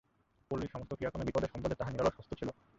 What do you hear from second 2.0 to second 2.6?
হস্ত ছিল।